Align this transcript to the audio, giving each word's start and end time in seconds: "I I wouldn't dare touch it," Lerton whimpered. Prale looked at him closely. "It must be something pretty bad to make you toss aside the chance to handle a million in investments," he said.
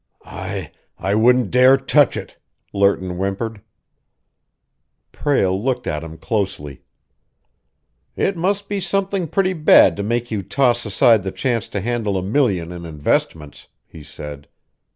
"I 0.25 0.71
I 0.97 1.13
wouldn't 1.13 1.51
dare 1.51 1.77
touch 1.77 2.17
it," 2.17 2.39
Lerton 2.73 3.17
whimpered. 3.19 3.61
Prale 5.11 5.63
looked 5.63 5.85
at 5.85 6.01
him 6.03 6.17
closely. 6.17 6.81
"It 8.15 8.35
must 8.35 8.67
be 8.67 8.79
something 8.79 9.27
pretty 9.27 9.53
bad 9.53 9.95
to 9.97 10.01
make 10.01 10.31
you 10.31 10.41
toss 10.41 10.87
aside 10.87 11.21
the 11.21 11.31
chance 11.31 11.67
to 11.67 11.81
handle 11.81 12.17
a 12.17 12.23
million 12.23 12.71
in 12.71 12.83
investments," 12.83 13.67
he 13.85 14.01
said. 14.01 14.47